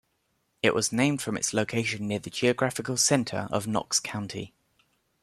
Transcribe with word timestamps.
It 0.63 0.73
was 0.73 0.91
named 0.91 1.21
from 1.21 1.37
its 1.37 1.53
location 1.53 2.07
near 2.07 2.17
the 2.17 2.31
geographical 2.31 2.97
center 2.97 3.47
of 3.51 3.67
Knox 3.67 3.99
County. 3.99 4.51